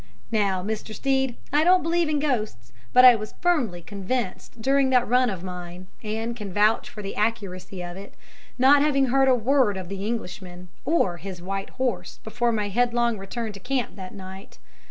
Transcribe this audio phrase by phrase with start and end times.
[0.31, 0.95] "Now, Mr.
[0.95, 5.43] Stead, I don't believe in ghosts, but I was firmly convinced during that run of
[5.43, 8.15] mine, and can vouch for the accuracy of it,
[8.57, 13.19] not having heard a word of the Englishman or his white horse before my headlong
[13.19, 14.57] return to the camp that night.